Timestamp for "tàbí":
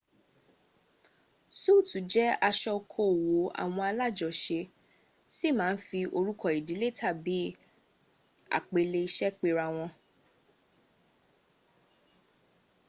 6.99-7.37